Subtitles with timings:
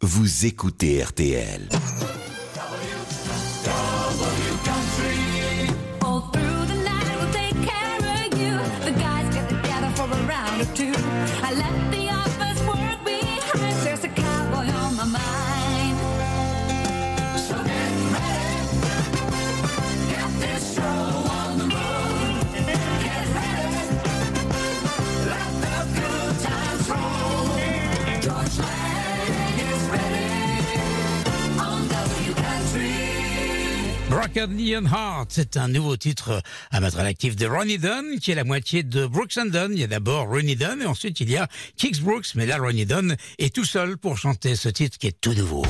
[0.00, 1.68] Vous écoutez RTL.
[34.36, 38.44] Heart, c'est un nouveau titre à mettre à l'actif de Ronnie Dunn, qui est la
[38.44, 39.72] moitié de Brooks and Dunn.
[39.72, 42.58] Il y a d'abord Ronnie Dunn et ensuite il y a Kix Brooks, mais là
[42.58, 45.64] Ronnie Dunn est tout seul pour chanter ce titre qui est tout nouveau.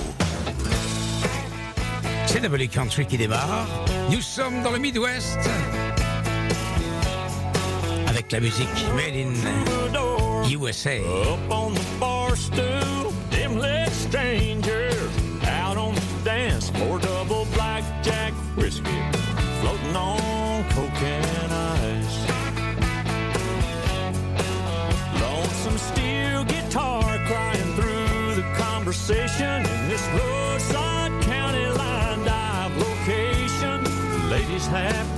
[2.26, 3.66] C'est W Country qui démarre.
[4.10, 5.38] Nous sommes dans le Midwest.
[8.06, 9.32] Avec la musique Made in
[10.50, 10.98] USA.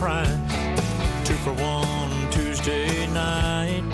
[0.01, 0.35] Price,
[1.27, 3.85] two for one Tuesday night.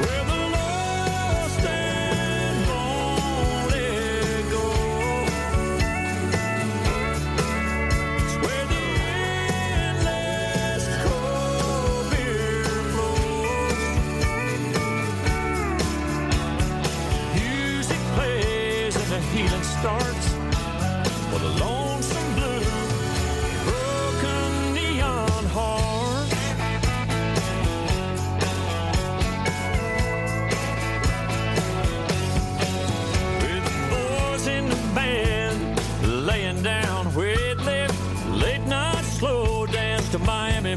[0.00, 2.64] Where the lost and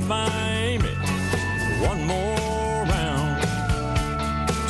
[0.07, 0.95] Miami.
[1.85, 3.43] One more round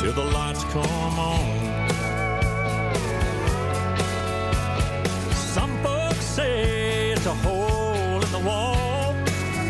[0.00, 1.46] till the lights come on.
[5.54, 9.14] Some folks say it's a hole in the wall.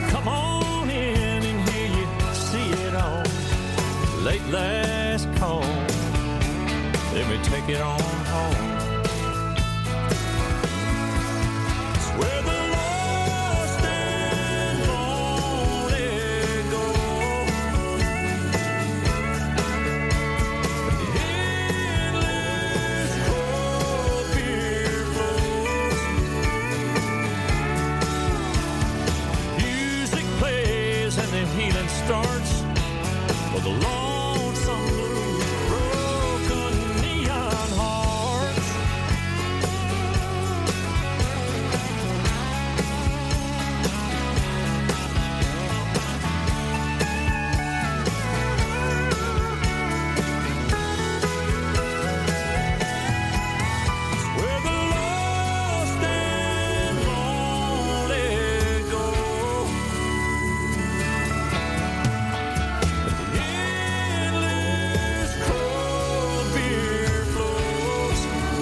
[0.08, 3.24] Come on in and here you see it all.
[4.22, 5.60] Late last call.
[7.12, 8.17] Let me take it on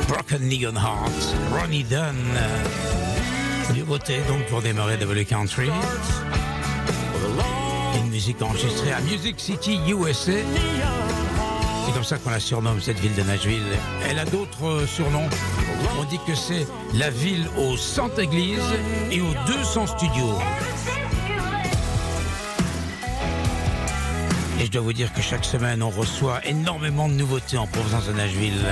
[0.08, 2.16] Broken Neon Heart, Ronnie Dunn.
[3.74, 5.68] Nouveauté donc pour démarrer W Country.
[7.96, 10.32] Une musique enregistrée à Music City, USA.
[11.86, 13.62] C'est comme ça qu'on la surnomme, cette ville de Nashville.
[14.08, 15.28] Elle a d'autres euh, surnoms.
[15.98, 18.58] On dit que c'est la ville aux 100 églises
[19.10, 20.38] et aux 200 studios.
[24.60, 28.06] Et je dois vous dire que chaque semaine, on reçoit énormément de nouveautés en provenance
[28.06, 28.64] de Nashville.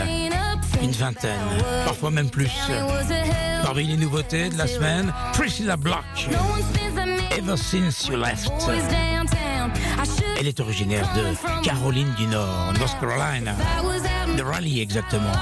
[0.85, 1.41] Une vingtaine,
[1.87, 2.51] parfois même plus.
[3.63, 6.05] Parmi les nouveautés de la semaine, Priscilla Block,
[7.31, 8.53] Ever Since You Left.
[10.39, 13.55] Elle est originaire de Caroline du Nord, North Carolina,
[14.37, 15.33] de Raleigh exactement.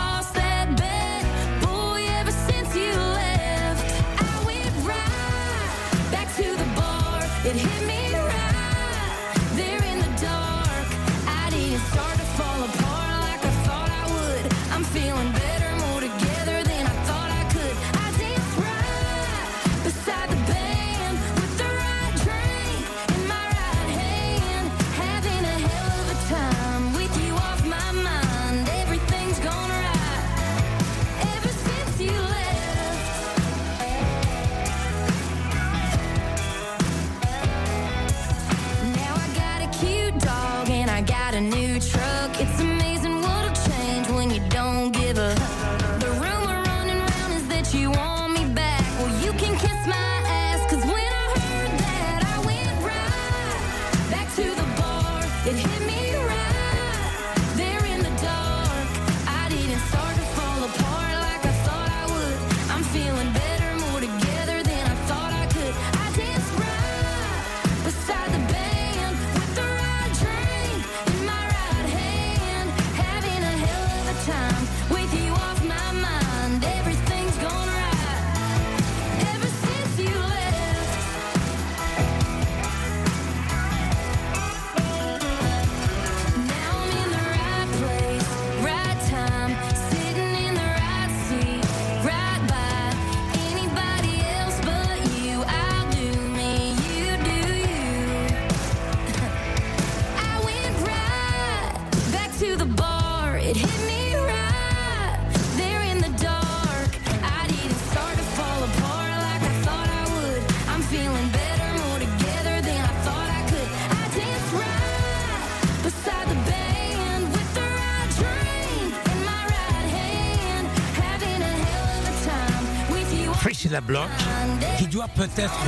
[125.14, 125.64] Peut-être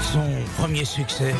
[0.00, 0.24] son
[0.56, 1.34] premier succès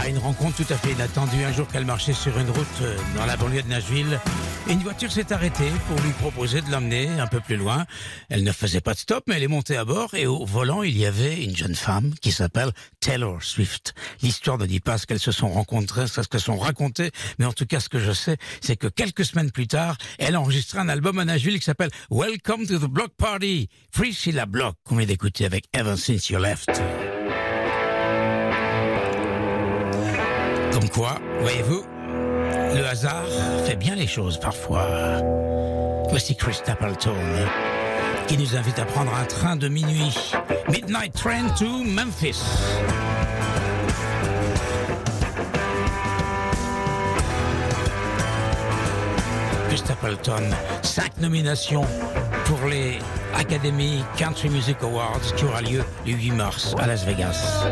[0.00, 1.44] à une rencontre tout à fait inattendue.
[1.44, 4.20] Un jour qu'elle marchait sur une route euh, dans la banlieue de Nashville,
[4.68, 7.84] une voiture s'est arrêtée pour lui proposer de l'emmener un peu plus loin.
[8.28, 10.82] Elle ne faisait pas de stop, mais elle est montée à bord et au volant,
[10.82, 12.70] il y avait une jeune femme qui s'appelle
[13.00, 13.94] Taylor Swift.
[14.22, 17.44] L'histoire ne dit pas ce qu'elles se sont rencontrées, ce qu'elles se sont racontées, mais
[17.44, 20.40] en tout cas, ce que je sais, c'est que quelques semaines plus tard, elle a
[20.40, 23.68] enregistré un album à Nashville qui s'appelle Welcome to the Block Party.
[23.92, 26.70] Priscilla Block, qu'on vient d'écouter avec Ever Since You Left.
[30.72, 31.84] Comme quoi, voyez-vous,
[32.74, 33.24] le hasard
[33.64, 34.86] fait bien les choses parfois.
[36.08, 37.16] Voici Chris Stapleton
[38.26, 40.14] qui nous invite à prendre un train de minuit.
[40.68, 42.40] Midnight Train to Memphis.
[49.76, 50.50] Stapleton,
[50.82, 51.84] cinq nominations
[52.44, 52.98] pour les
[53.34, 57.66] Academy Country Music Awards qui aura lieu le 8 mars à Las Vegas.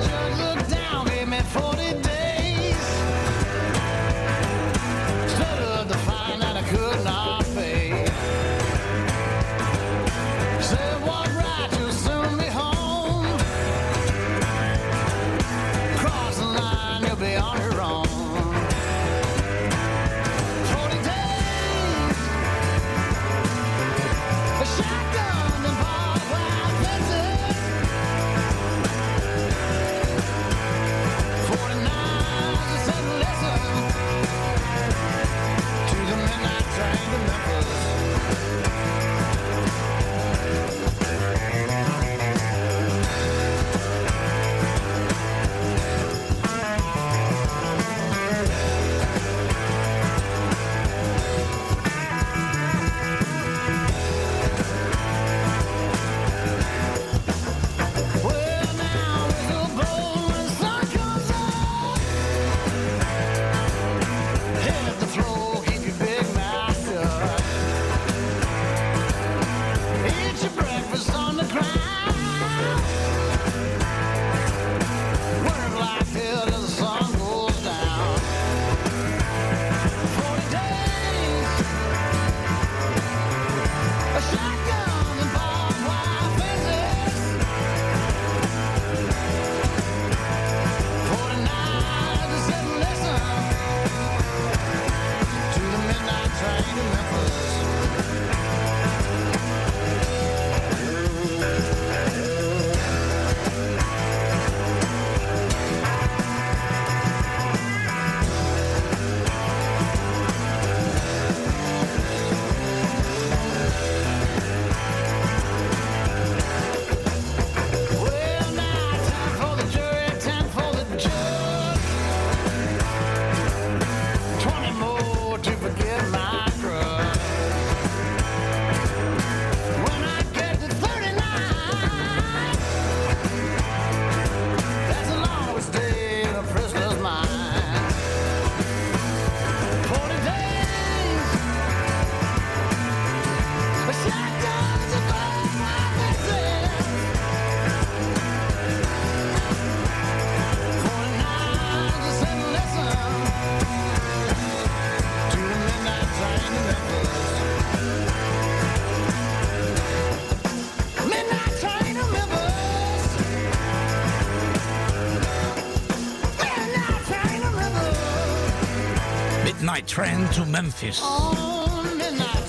[169.86, 171.00] Train to Memphis.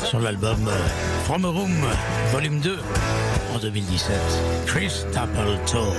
[0.04, 0.88] Sur l'album euh,
[1.26, 1.72] From a Room,
[2.32, 2.78] volume 2,
[3.54, 4.18] en 2017.
[4.66, 5.94] Chris Stapleton.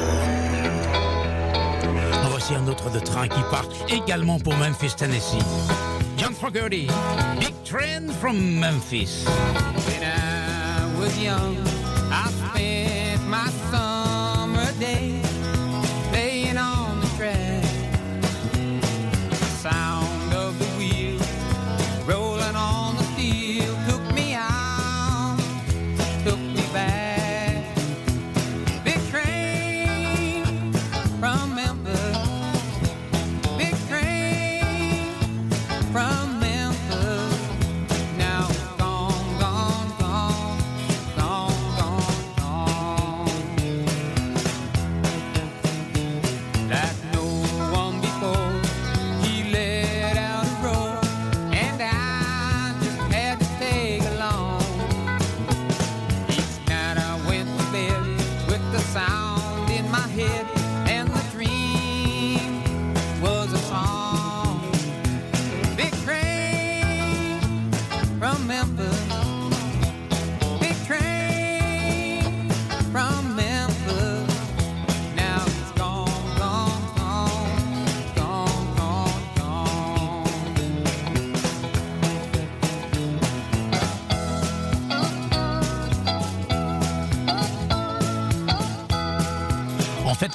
[2.30, 5.44] Voici un autre de train qui part également pour Memphis, Tennessee.
[6.18, 6.88] John Fogerty,
[7.38, 9.24] Big Train from Memphis.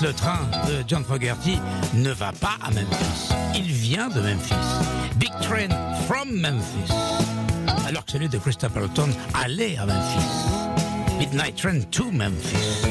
[0.02, 1.60] le train de John Fogerty
[1.94, 3.34] ne va pas à Memphis.
[3.56, 4.54] Il vient de Memphis.
[5.16, 5.70] Big Train
[6.06, 6.94] from Memphis.
[7.88, 11.20] Alors que celui de Christopher Elton allait à Memphis.
[11.20, 12.86] Midnight Train to Memphis.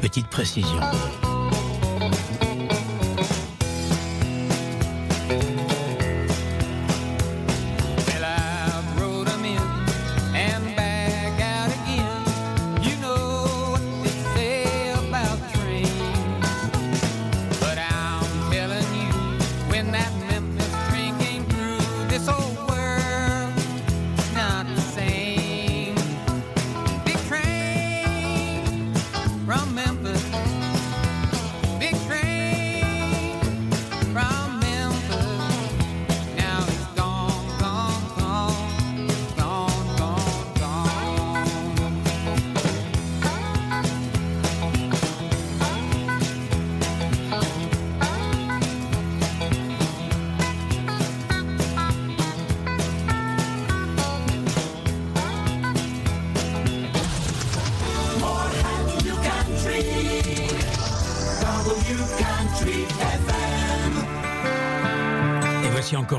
[0.00, 0.80] Petite précision.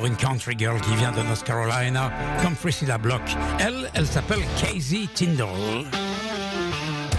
[0.05, 3.21] une country girl qui vient de North Carolina, comme Priscilla Block.
[3.59, 5.85] Elle, elle s'appelle Casey Tyndall.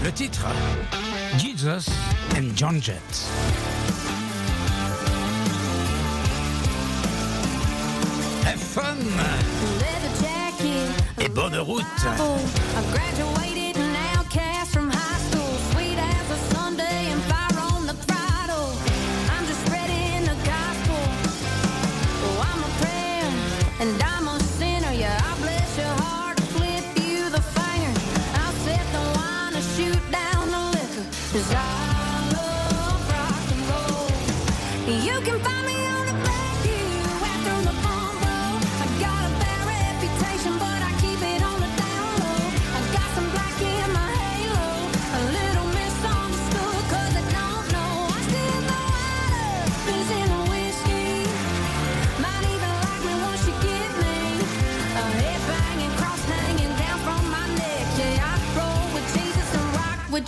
[0.03, 0.47] Le titre,
[1.37, 1.91] Jesus
[2.35, 2.97] and John Jett.
[8.45, 8.97] Have fun!
[11.19, 11.85] Et bonne route!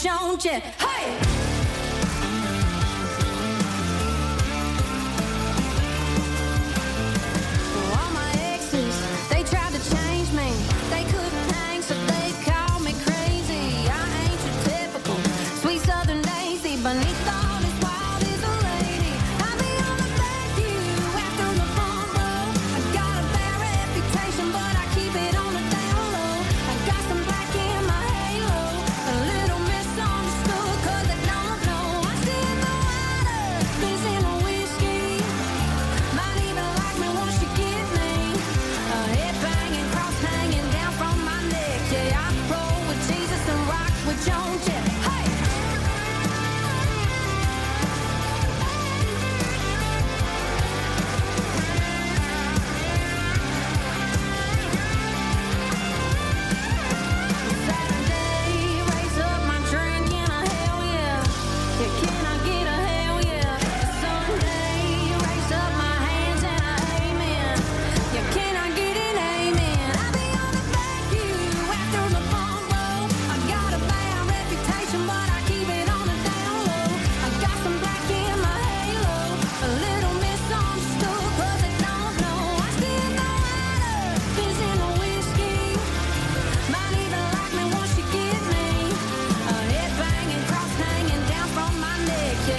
[0.04, 0.93] don't you?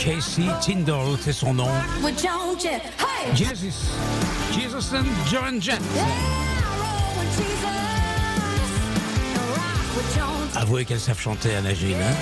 [0.05, 1.71] Casey Tyndall, c'est son nom.
[3.35, 3.73] Jesus.
[4.53, 5.81] Jesus and John Jett.
[10.57, 11.95] Avouez qu'elles savent chanter, Anna Gilles.
[11.95, 12.15] Hein.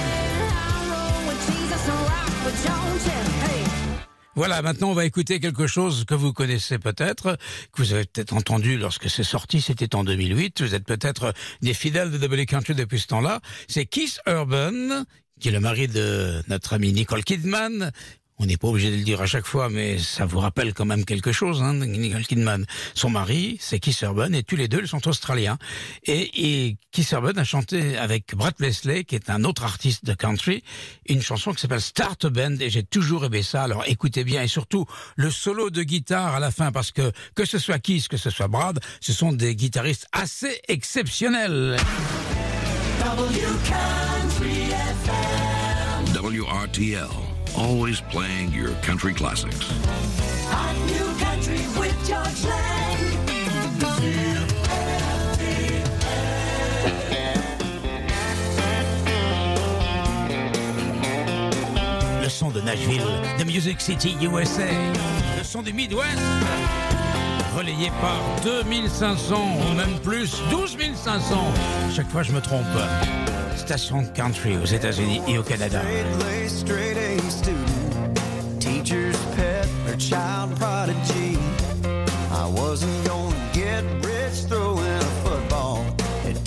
[4.36, 7.36] Voilà, maintenant on va écouter quelque chose que vous connaissez peut-être,
[7.72, 11.74] que vous avez peut-être entendu lorsque c'est sorti, c'était en 2008, vous êtes peut-être des
[11.74, 15.04] fidèles de W Country depuis ce temps-là, c'est Keith Urban
[15.42, 17.90] qui est le mari de notre amie Nicole Kidman,
[18.38, 20.84] on n'est pas obligé de le dire à chaque fois, mais ça vous rappelle quand
[20.84, 22.64] même quelque chose, hein, Nicole Kidman.
[22.94, 25.58] Son mari, c'est Keith Urban, et tous les deux, ils sont australiens.
[26.04, 30.62] Et, Keith Urban a chanté avec Brad Leslie, qui est un autre artiste de country,
[31.08, 33.64] une chanson qui s'appelle Start a Band, et j'ai toujours aimé ça.
[33.64, 37.44] Alors écoutez bien, et surtout le solo de guitare à la fin, parce que que
[37.44, 41.78] ce soit Keith, que ce soit Brad, ce sont des guitaristes assez exceptionnels.
[43.00, 44.61] W country.
[46.32, 47.12] WRTL,
[47.58, 49.70] always playing your country classics.
[62.22, 63.02] Le son de Nashville,
[63.38, 64.62] de Music City, USA.
[65.36, 66.18] Le son du Midwest.
[67.56, 71.36] Relayé par 2500 ou même plus, 12 500.
[71.94, 72.64] Chaque fois, je me trompe.
[73.56, 75.80] Station country aux États-Unis et au Canada.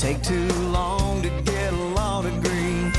[0.05, 2.91] Take too long to get a law degree.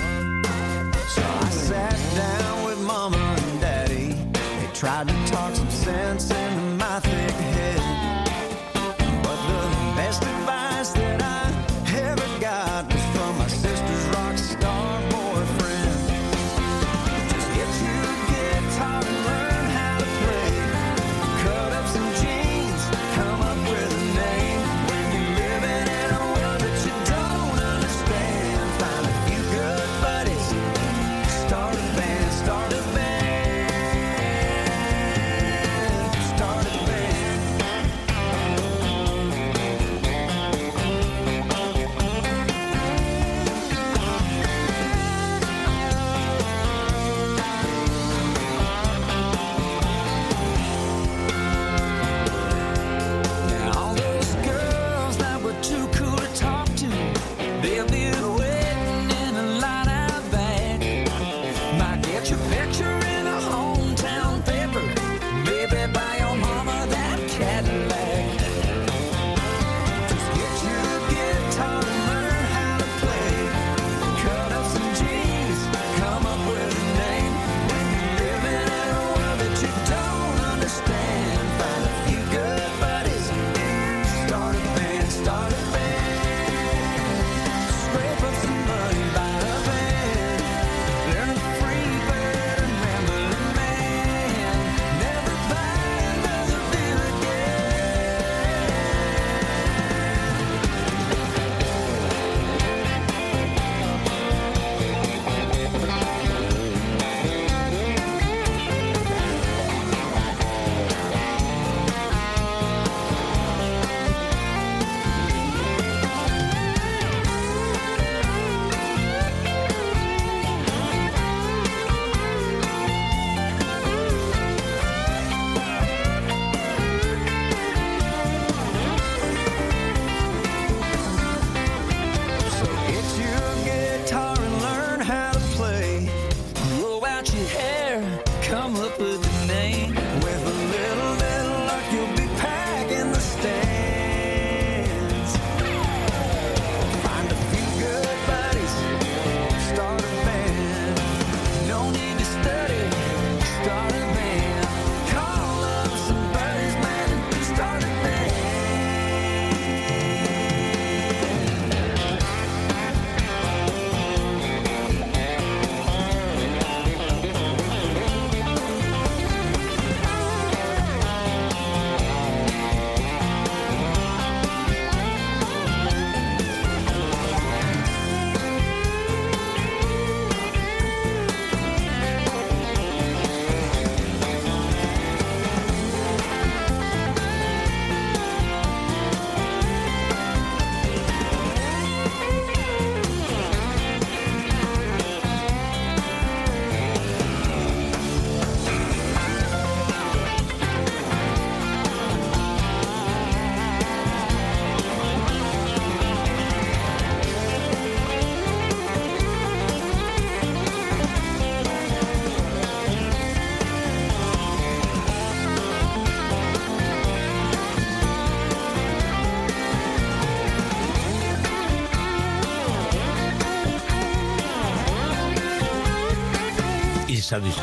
[1.06, 4.08] So I sat down with mama and daddy.
[4.32, 5.14] They tried to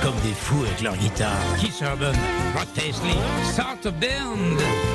[0.02, 1.32] comme des fous avec leur guitare.
[1.60, 2.14] Keith Urban,
[2.56, 3.16] Rod Paisley,
[3.52, 4.93] Start a Band.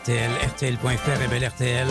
[0.00, 1.86] RTL, RTL.fr et Belle RTL.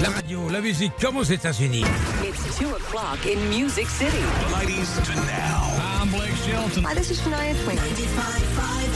[0.00, 1.84] La radio, la musique, comme aux États-Unis.
[2.24, 4.18] It's 2 o'clock in Music City.
[4.58, 6.02] Ladies to now.
[6.02, 6.84] I'm Blake Shelton.
[6.84, 7.78] Hi, this is Shania Twain.
[7.78, 8.91] 95.5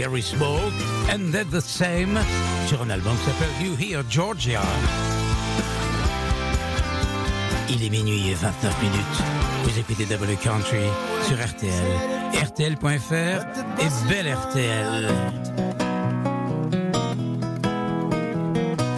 [0.00, 0.72] Blackberry Smoke,
[1.12, 2.18] and Dead the Same,
[2.66, 4.62] sur un album qui s'appelle You Hear Georgia.
[7.68, 9.22] Il est minuit et 29 minutes.
[9.64, 10.86] Vous écoutez Double Country
[11.26, 11.84] sur RTL,
[12.32, 13.44] RTL.fr
[13.78, 15.08] et Belle RTL.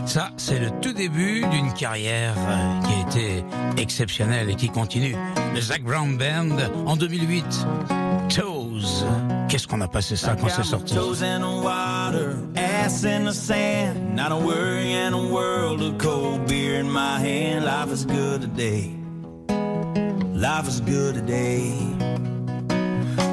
[0.06, 2.36] Ça, c'est le tout début d'une carrière
[2.84, 3.44] qui a été
[3.76, 5.16] exceptionnelle et qui continue.
[5.52, 7.66] Le Zach Brown Band en 2008.
[8.28, 9.04] Toes.
[9.52, 10.94] Qu'est-ce qu'on a passé ça quand c'est sorti
[12.56, 14.16] ass in the sand.
[14.16, 17.66] Not a worry in a world of cold beer in my hand.
[17.66, 18.94] Life is good today.
[20.32, 21.74] Life is good today.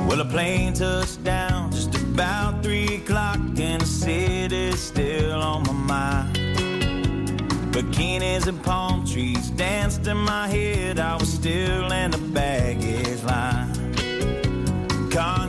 [0.09, 5.71] Well, a plane touched down just about three o'clock, and the city's still on my
[5.71, 6.37] mind.
[7.71, 10.99] Bikinis and palm trees danced in my head.
[10.99, 13.69] I was still in the baggage line.
[15.09, 15.48] Concrete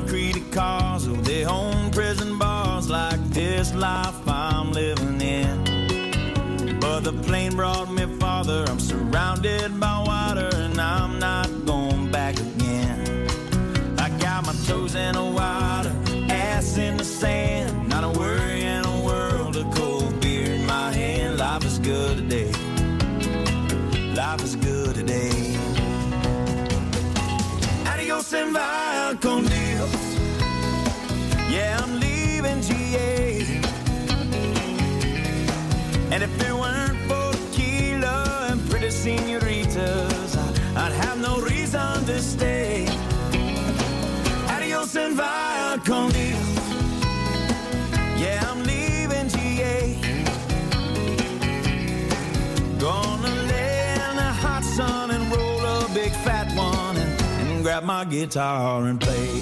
[3.75, 6.79] life I'm living in.
[6.81, 8.65] But the plane brought me farther.
[8.69, 13.27] I'm surrounded by water, and I'm not going back again.
[13.99, 15.95] I got my toes in the water,
[16.33, 17.89] ass in the sand.
[17.89, 21.39] Not a worry in a world of cold beer in my hand.
[21.39, 22.53] Life is good today.
[24.15, 25.57] Life is good today.
[27.87, 29.10] Adios and bye.
[57.81, 59.41] Grab my guitar and play.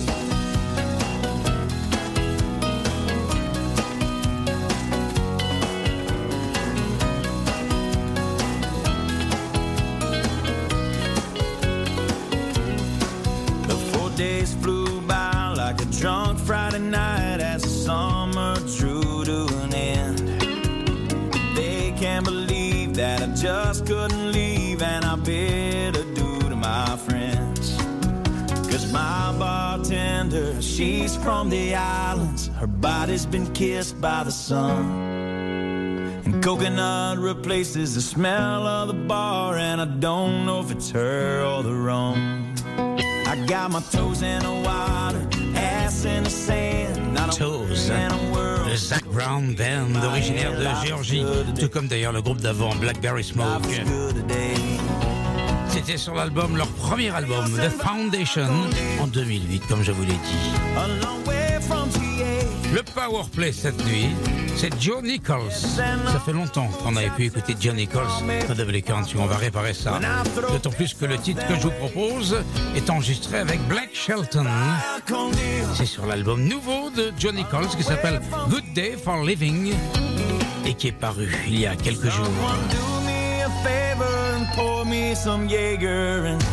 [13.66, 19.46] The four days flew by like a drunk Friday night as the summer drew to
[19.64, 20.18] an end.
[21.56, 24.17] They can't believe that I just couldn't
[30.78, 32.50] she's from the islands.
[32.60, 34.84] Her body's been kissed by the sun.
[36.24, 41.42] And coconut replaces the smell of the bar, and I don't know if it's her
[41.42, 42.54] or the rum.
[43.26, 45.22] I got my toes in the water,
[45.56, 47.12] ass in the sand.
[47.12, 47.88] Not a Toes.
[47.88, 48.68] in a world.
[48.68, 51.24] Le Zach Brown Band, originaire de Géorgie,
[51.58, 53.66] tout comme d'ailleurs le groupe d'avant, Blackberry Smoke.
[55.68, 58.48] C'était sur l'album, leur premier album, The Foundation,
[58.98, 60.52] en 2008, comme je vous l'ai dit.
[62.74, 64.08] Le Powerplay cette nuit,
[64.56, 65.52] c'est Joe Nichols.
[65.52, 68.06] Ça fait longtemps qu'on avait pu écouter Joe Nichols
[68.48, 69.22] dans.
[69.22, 70.00] On va réparer ça.
[70.50, 72.42] D'autant plus que le titre que je vous propose
[72.74, 74.46] est enregistré avec Black Shelton.
[75.74, 79.74] C'est sur l'album nouveau de Joe Nichols qui s'appelle Good Day for Living
[80.64, 82.28] et qui est paru il y a quelques jours.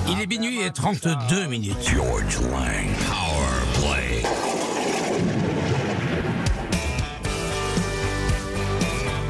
[0.08, 1.76] Il est minuit et 32 minutes.
[1.82, 4.22] George Lang Power Play.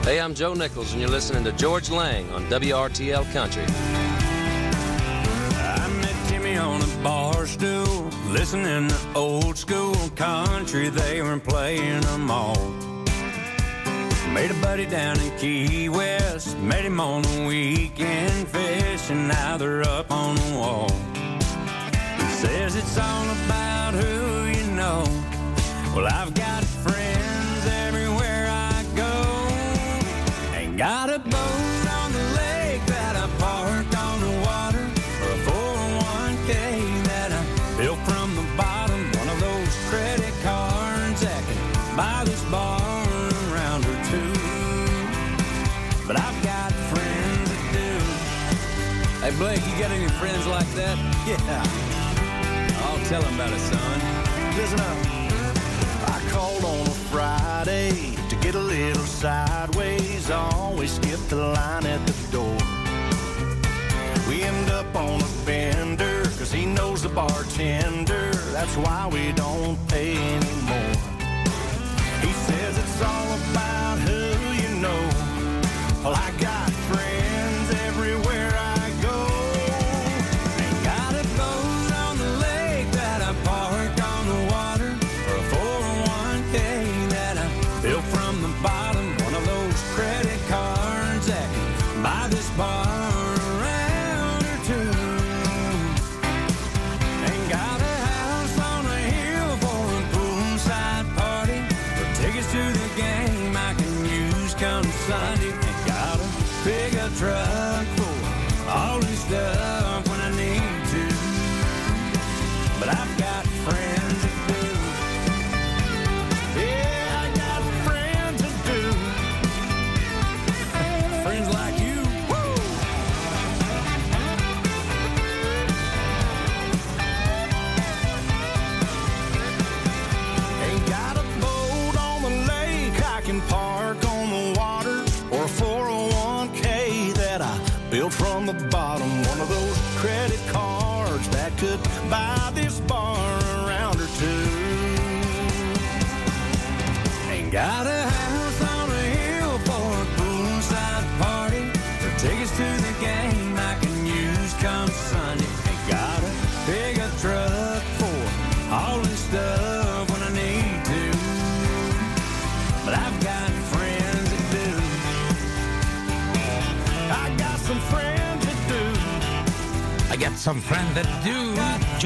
[0.03, 3.63] Hey, I'm Joe Nichols, and you're listening to George Lang on WRTL Country.
[5.57, 10.89] I met Jimmy on a bar stool, listening to old school country.
[10.89, 12.94] They were playing them all.
[14.35, 19.29] Made a buddy down in Key West, met him on a weekend fishing.
[19.29, 20.89] Now they're up on the wall.
[22.17, 25.05] He says it's all about who you know.
[25.95, 26.54] Well, I've got
[49.25, 50.95] Hey, Blake, you got any friends like that?
[51.25, 51.63] Yeah,
[52.85, 53.99] I'll tell them about it, son.
[54.55, 54.97] listen up.
[56.13, 60.29] I called on a Friday to get a little sideways.
[60.29, 62.55] I always skip the line at the door.
[64.29, 68.29] We end up on a bender, cause he knows the bartender.
[68.53, 70.93] That's why we don't pay anymore.
[72.21, 74.21] He says it's all about who
[74.61, 75.09] you know.
[76.03, 76.13] Well,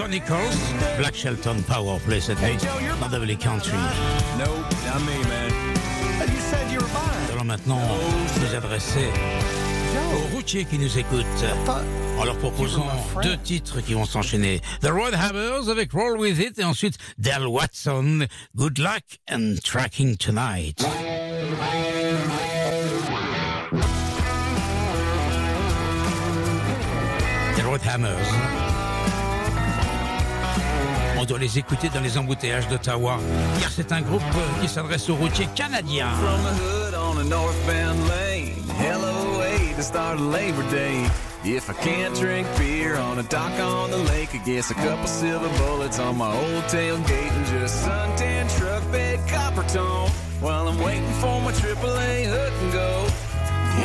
[0.09, 0.37] Nichols,
[0.97, 2.57] Black Shelton Powerplay cette nuit
[2.99, 3.77] dans Country.
[7.31, 7.81] Allons maintenant
[8.39, 9.07] nous adresser
[10.13, 11.25] aux routiers qui nous écoutent
[12.17, 12.87] en leur proposant
[13.21, 14.61] deux titres qui vont s'enchaîner.
[14.81, 20.17] The Road Hammers avec Roll With It et ensuite Del Watson, Good Luck and Tracking
[20.17, 20.77] Tonight.
[27.57, 28.58] The Road Hammers.
[31.29, 33.19] Doit les écouter dans les embouteillages d'Ottawa,
[33.61, 36.09] car c'est un groupe euh, qui s'adresse aux routiers canadiens.
[41.45, 45.07] If I can't drink beer on a dock on the lake, I guess a couple
[45.07, 50.09] silver bullets on my old tailgate and just suntan truck bed copper tone
[50.41, 53.07] while I'm waiting for my hook and go.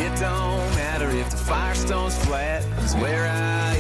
[0.02, 2.64] It don't matter if the firestone's flat,
[3.00, 3.76] where I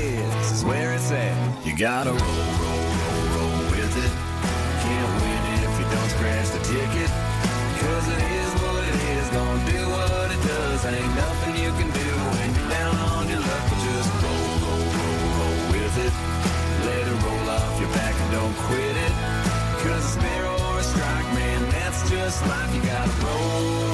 [0.52, 1.66] is where it's at.
[1.66, 2.73] You gotta roll, roll,
[6.24, 7.10] scratch the ticket.
[7.84, 10.80] Cause it is what it is, gonna do what it does.
[10.86, 13.64] Ain't nothing you can do when you're down on your luck.
[13.68, 16.14] But just roll, roll, roll, roll with it.
[16.88, 19.14] Let it roll off your back and don't quit it.
[19.84, 22.74] Cause a snare or a strike, man, that's just life.
[22.74, 23.93] You gotta roll, roll,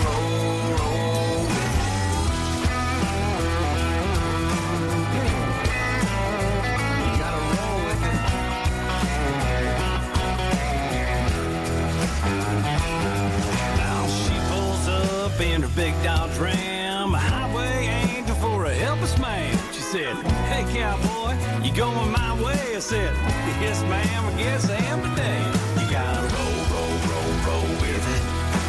[15.40, 19.56] in her big Dodge Ram, a highway angel for a helpless man.
[19.72, 20.14] She said,
[20.52, 21.32] Hey cowboy,
[21.64, 22.76] you going my way?
[22.76, 23.14] I said,
[23.60, 25.40] Yes ma'am, I guess I am today.
[25.80, 28.24] You gotta roll, roll, roll, roll with it.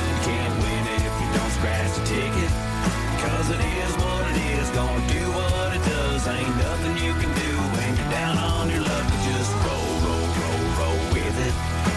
[0.07, 2.51] You can't win it if you don't scratch the ticket.
[3.19, 6.27] Cause it is what it is, gonna do what it does.
[6.27, 9.07] Ain't nothing you can do when you're down on your luck.
[9.27, 11.90] Just roll, roll, roll, roll with it.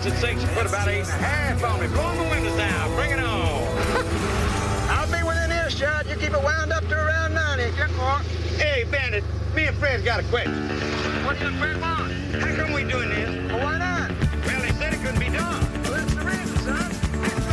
[0.00, 1.86] Sakes, mercy sakes, put about eight and a half on me.
[1.88, 3.28] Blow the windows down, bring it on.
[4.88, 6.08] I'll be within earshot.
[6.08, 7.62] You keep it wound up to around 90.
[7.76, 8.18] Yes, sir.
[8.56, 9.24] Hey, Bandit,
[9.54, 10.68] me and Fred's got a question.
[11.24, 12.12] What do you and Fred want?
[12.12, 13.52] How come we doing this?
[13.52, 14.10] Well, why not?
[14.10, 15.82] Well, they said it couldn't be done.
[15.82, 16.90] Well, that's the reason, son.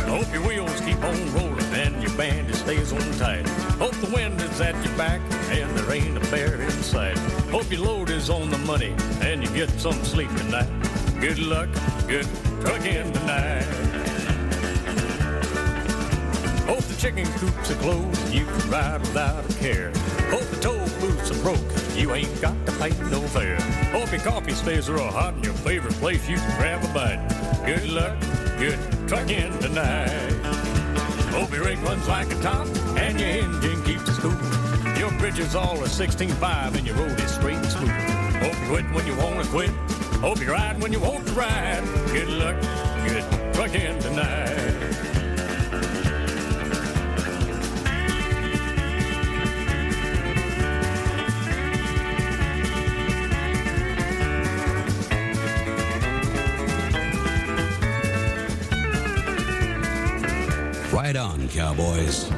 [0.08, 3.46] Hope your wheels keep on rolling and your bandit stays on tight.
[3.76, 5.20] Hope the wind is at your back
[5.50, 7.18] and there ain't a bear in sight.
[7.50, 10.77] Hope your load is on the money and you get some sleep tonight.
[11.20, 11.68] Good luck,
[12.06, 12.28] good
[12.60, 13.64] trucking tonight.
[16.64, 19.90] Hope the chicken coops are closed and you can ride without a care.
[20.30, 23.60] Hope the toll booths are broke, you ain't got to pay no fare.
[23.90, 27.66] Hope your coffee stays real hot in your favorite place you can grab a bite.
[27.66, 28.16] Good luck,
[28.56, 30.30] good trucking tonight.
[31.32, 34.96] Hope your rig runs like a top and your engine keeps it cool.
[34.96, 37.90] Your bridges all are 16.5 and your road is straight and smooth.
[38.40, 39.87] Hope you quit when you want to quit.
[40.20, 41.84] Hope you ride when you want to ride.
[42.08, 42.60] Good luck,
[43.06, 44.48] good trucking tonight.
[60.92, 62.28] Right on, cowboys.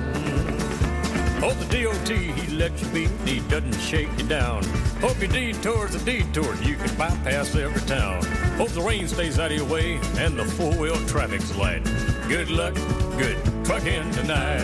[1.41, 4.63] Hope the DOT he lets you beat, he doesn't shake you down.
[5.01, 8.23] Hope your detour's a detour, you can bypass every town.
[8.59, 11.83] Hope the rain stays out of your way and the four-wheel traffic's light.
[12.29, 12.75] Good luck,
[13.17, 14.61] good trucking tonight.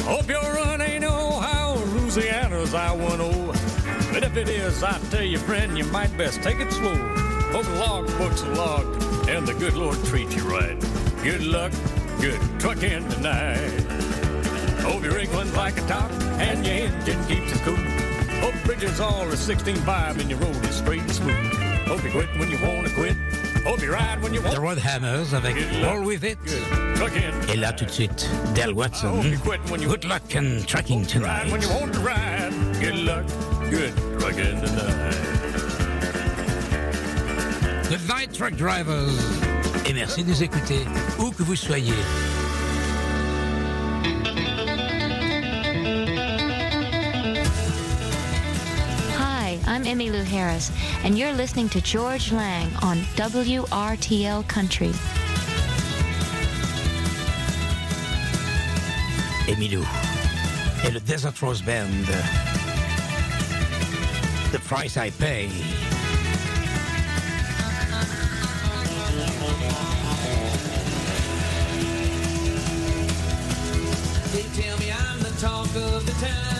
[0.00, 4.14] Hope your run ain't Ohio, Louisiana's I-10.
[4.14, 6.96] But if it is, I tell you, friend, you might best take it slow.
[7.52, 10.80] Hope the logbook's logged and the good Lord treats you right.
[11.22, 11.72] Good luck,
[12.18, 14.07] good trucking tonight.
[14.88, 16.10] Hope your rig runs like a top
[16.40, 17.76] and your engine keeps it cool.
[18.40, 21.52] Hope the bridges all are 16.5 and your road is straight and smooth.
[21.86, 23.16] Hope you quit when you want to quit.
[23.64, 26.38] Hope you ride when you want The Road Hammers avec Roll With It.
[27.52, 29.22] Et là tout de suite, Del Watson.
[29.44, 31.80] Good luck and tracking ride when you tonight.
[31.80, 32.52] want to ride.
[32.80, 33.26] Good luck,
[33.70, 35.14] good trucking tonight.
[37.88, 39.18] Good night, truck drivers.
[39.86, 40.80] Et merci de nous écouter,
[41.18, 41.94] où que vous soyez.
[49.88, 50.70] Hi, Emmy Lou Harris,
[51.02, 54.92] and you're listening to George Lang on WRTL Country.
[59.48, 59.82] Emilou
[60.84, 62.04] et le Desert Rose Band.
[64.52, 65.48] The Price I Pay.
[74.34, 76.57] They tell me I'm the talk of the town.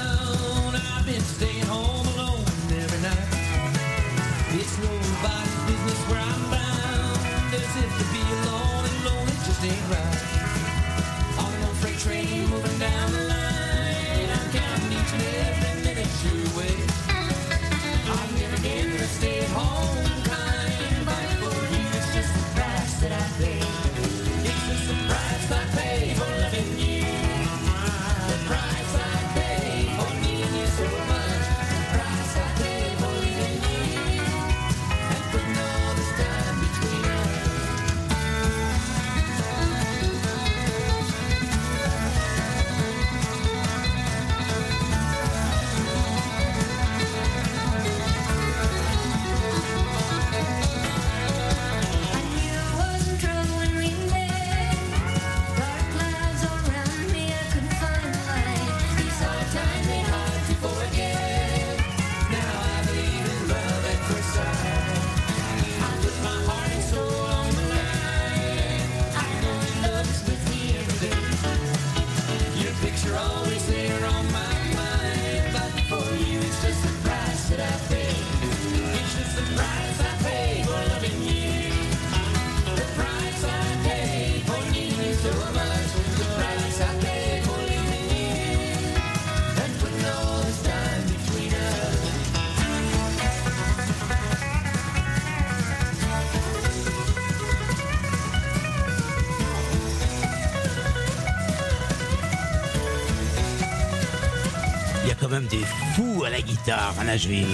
[106.71, 107.47] À Nashville.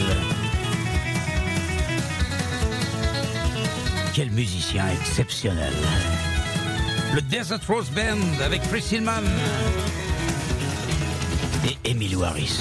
[4.13, 5.73] Quel musicien exceptionnel.
[7.15, 9.23] Le Desert Rose Band avec Chris Hillman
[11.65, 12.59] et Emilio Harris.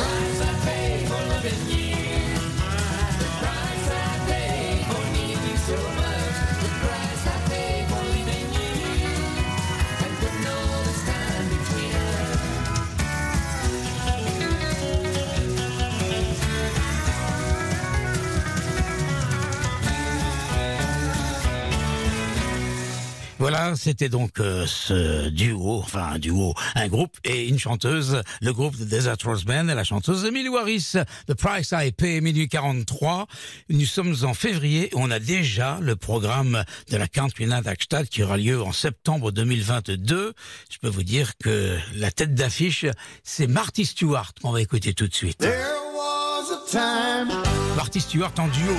[23.75, 28.77] C'était donc euh, ce duo, enfin un duo, un groupe et une chanteuse, le groupe
[28.77, 30.93] de Desert Rose Band et la chanteuse Emily Harris,
[31.27, 33.27] The Price I Pay, minuit 43.
[33.69, 38.23] Nous sommes en février et on a déjà le programme de la Country Night qui
[38.23, 40.33] aura lieu en septembre 2022.
[40.69, 42.85] Je peux vous dire que la tête d'affiche,
[43.23, 45.39] c'est Marty Stewart qu'on va écouter tout de suite.
[45.39, 45.53] There
[45.95, 47.29] was a time
[47.75, 48.73] Marty Stewart en duo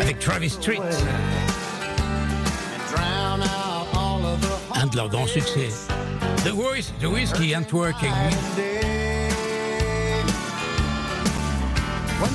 [0.00, 0.80] avec Travis Street.
[4.94, 5.70] De leurs grands succès.
[6.44, 8.12] The Voice, The Whiskey and Working.
[12.20, 12.34] When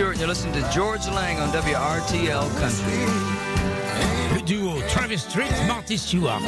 [0.00, 3.04] Stewart, and you're listening to George Lang on WRTL Country.
[4.34, 6.40] Le duo Travis Street, Marty Stewart.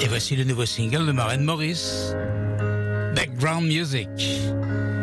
[0.00, 2.14] Et voici le nouveau single de Maren Morris,
[3.14, 4.08] Background Music.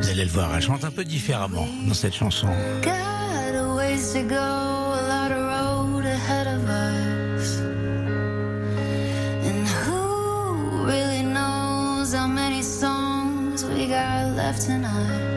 [0.02, 2.48] Vous allez le voir, elle chante un peu différemment dans cette chanson.
[2.82, 3.56] God,
[14.60, 15.33] tonight.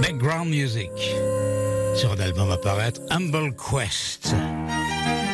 [0.00, 0.90] Background Music
[1.96, 4.36] sur un album à paraître Humble Quest.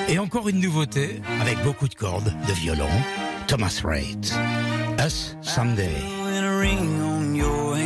[0.08, 2.88] Et encore une nouveauté avec beaucoup de cordes, de violon,
[3.48, 4.34] Thomas Wright.
[4.98, 5.92] Us Someday.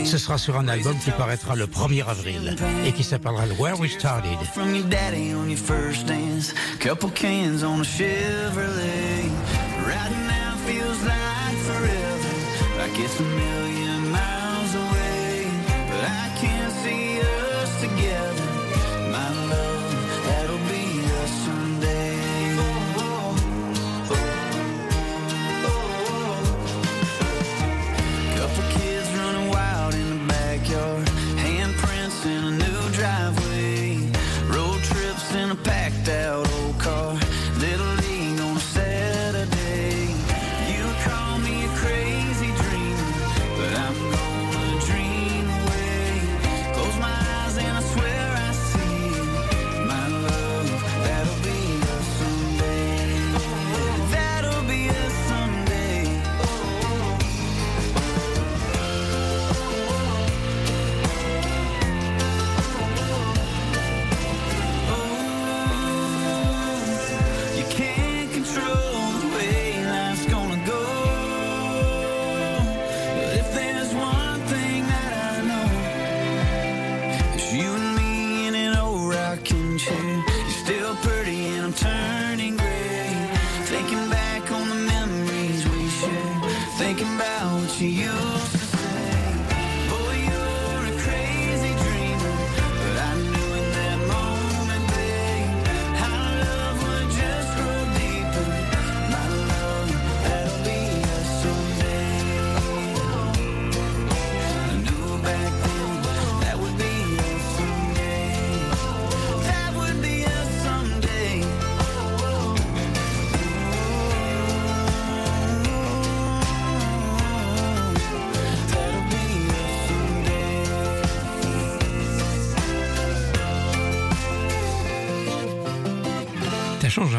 [0.05, 2.55] Ce sera sur un album qui paraîtra le 1er avril
[2.87, 4.39] et qui s'appellera Where We Started.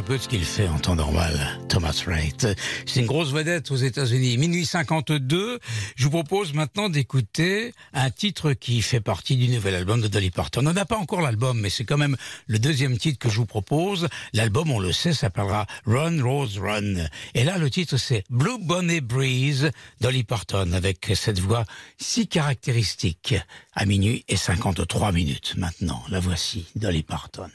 [0.10, 2.48] Peu de ce qu'il fait en temps normal, Thomas Wright.
[2.88, 4.40] C'est une grosse vedette aux États-Unis.
[4.40, 5.60] Minuit 52.
[5.96, 10.32] Je vous propose maintenant d'écouter un titre qui fait partie du nouvel album de Dolly
[10.32, 10.66] Parton.
[10.66, 13.46] On n'a pas encore l'album, mais c'est quand même le deuxième titre que je vous
[13.46, 14.08] propose.
[14.34, 17.06] L'album, on le sait, s'appellera Run Rose Run.
[17.36, 19.70] Et là, le titre, c'est Blue Bonnet Breeze,
[20.02, 21.66] Dolly Parton, avec cette voix
[22.00, 23.36] si caractéristique.
[23.76, 26.02] À minuit et 53 minutes maintenant.
[26.10, 27.52] La voici, Dolly Parton.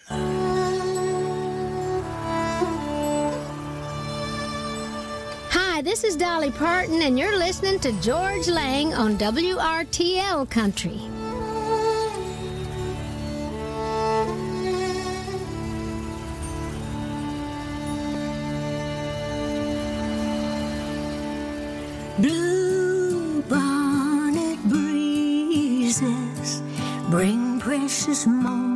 [5.94, 10.98] This is Dolly Parton, and you're listening to George Lang on WRTL Country.
[22.18, 26.60] Blue bonnet breezes
[27.08, 28.73] bring precious moments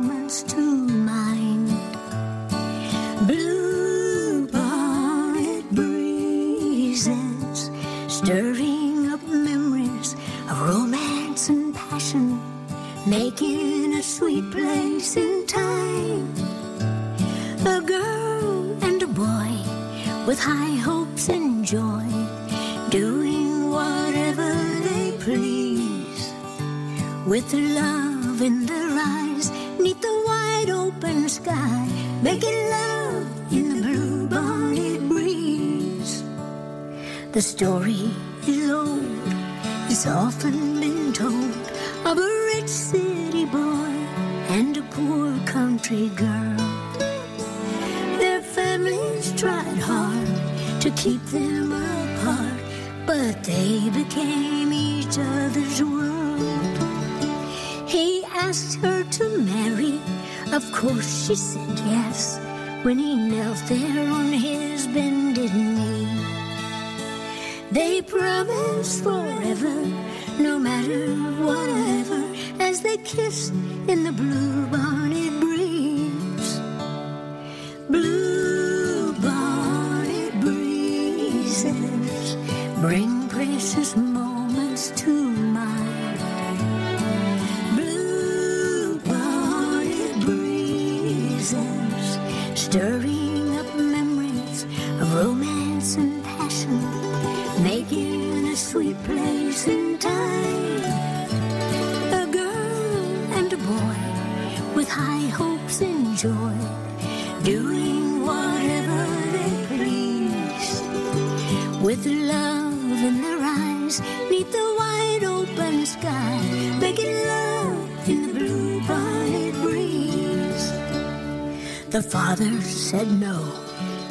[122.89, 123.37] said no,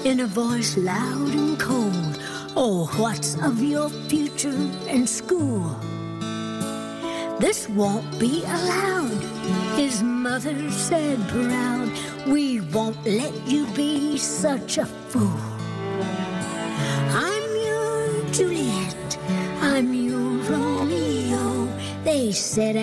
[0.05, 2.22] in a voice loud and cold.
[2.55, 5.74] Oh, what's of your future and school?
[7.41, 9.20] This won't be allowed,
[9.74, 11.91] his mother said proud.
[12.29, 15.41] We won't let you be such a fool.
[17.11, 19.18] I'm your Juliet,
[19.61, 21.66] I'm your Romeo,
[22.05, 22.76] they said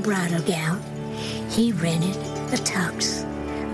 [0.00, 0.82] bridal gown,
[1.48, 2.16] he rented
[2.52, 3.24] a tux,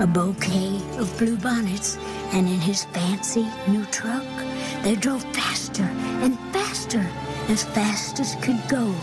[0.01, 1.97] a bouquet of blue bonnets,
[2.33, 4.25] and in his fancy new truck,
[4.83, 5.89] they drove faster
[6.23, 7.07] and faster,
[7.49, 8.95] as fast as could go,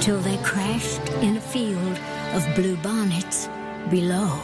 [0.00, 1.98] till they crashed in a field
[2.34, 3.48] of blue bonnets
[3.90, 4.40] below.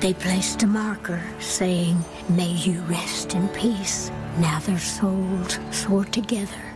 [0.00, 4.10] They placed a marker saying, May you rest in peace.
[4.38, 6.74] Now their souls soar together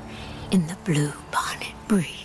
[0.51, 2.24] in the blue bonnet breeze.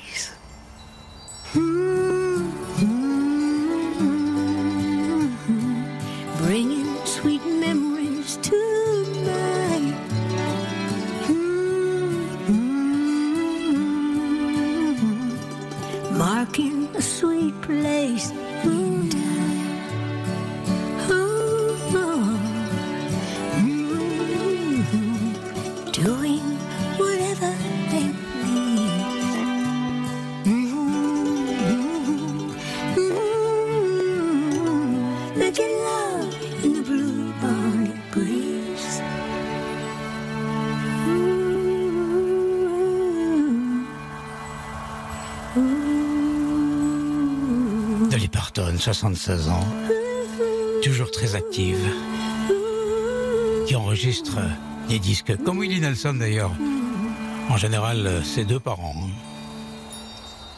[48.79, 49.65] 76 ans,
[50.83, 51.77] toujours très active.
[53.67, 54.37] qui enregistre
[54.87, 56.51] des disques, comme Willie Nelson d'ailleurs.
[57.49, 58.95] En général, euh, c'est deux par an.
[58.97, 59.28] hein.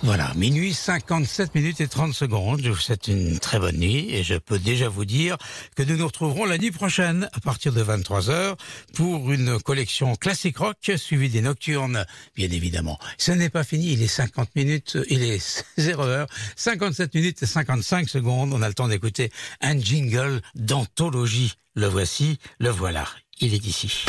[0.04, 2.62] Voilà, minuit 57 minutes et 30 secondes.
[2.64, 5.38] Je vous souhaite une très bonne nuit et je peux déjà vous dire
[5.76, 8.56] que nous nous retrouverons la nuit prochaine à partir de 23h
[8.96, 12.98] pour une collection classique rock suivie des nocturnes, bien évidemment.
[13.20, 17.46] Ce n'est pas fini, il est 50 minutes, il est 0 heure, 57 minutes et
[17.46, 18.54] 55 secondes.
[18.54, 19.30] On a le temps d'écouter
[19.62, 21.54] un jingle d'anthologie.
[21.76, 23.06] Le voici, le voilà.
[23.40, 24.06] Il est ici.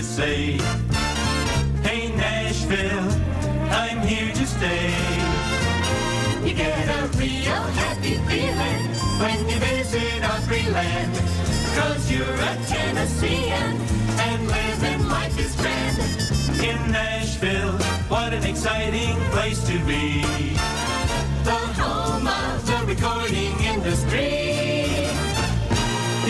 [0.00, 0.56] USA.
[1.82, 3.10] Hey Nashville,
[3.70, 4.94] I'm here to stay.
[6.42, 8.80] You get a real happy feeling
[9.20, 11.12] when you visit our free land.
[11.76, 13.76] Cause you're a Tennessean
[14.26, 15.98] and living life is grand.
[16.64, 17.76] In Nashville,
[18.08, 20.22] what an exciting place to be.
[21.44, 24.80] The home of the recording industry.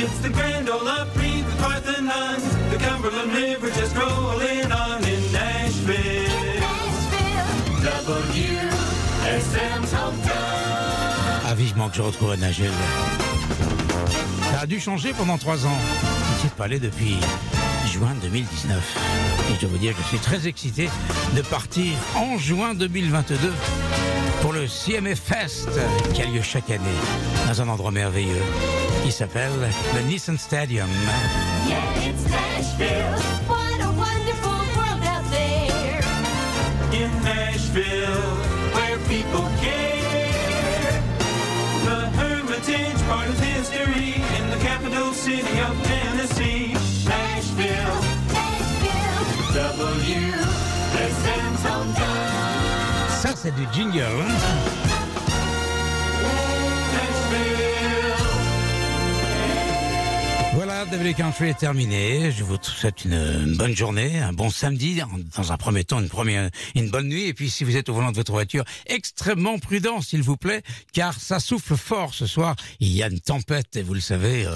[0.03, 2.50] It's the Grand Ole Opry, the Parthenon, the
[2.81, 3.33] Cumberland
[3.75, 6.31] just rolling on in Nashville.
[11.45, 12.71] Ah, que je retrouve Nashville.
[14.53, 15.79] Ça a dû changer pendant trois ans.
[16.35, 17.17] Je suis pas allé depuis
[17.87, 18.97] juin 2019.
[19.51, 20.89] Et je dois vous dire que je suis très excité
[21.35, 23.37] de partir en juin 2022
[24.43, 25.69] pour le CMF Fest
[26.15, 26.85] qui a lieu chaque année
[27.47, 28.43] dans un endroit merveilleux
[29.03, 29.53] qui s'appelle
[29.95, 30.89] le Nissan Stadium.
[31.67, 33.15] Yeah, it's Nashville.
[33.47, 36.03] What a wonderful world out there.
[36.93, 38.21] In Nashville,
[38.75, 41.03] where people care.
[41.85, 46.75] The Hermitage, part of history, in the capital city of Tennessee.
[47.07, 48.01] Nashville,
[51.11, 53.21] WSM's hometown.
[53.23, 54.01] Ça, c'est du jingle.
[54.01, 55.00] hein?
[60.73, 62.31] Voilà, W Country est terminé.
[62.31, 65.03] Je vous souhaite une bonne journée, un bon samedi.
[65.37, 67.25] Dans un premier temps, une première, une bonne nuit.
[67.25, 70.63] Et puis, si vous êtes au volant de votre voiture, extrêmement prudent, s'il vous plaît,
[70.93, 72.55] car ça souffle fort ce soir.
[72.79, 74.55] Il y a une tempête et vous le savez, euh,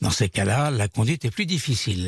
[0.00, 2.02] dans ces cas-là, la conduite est plus difficile.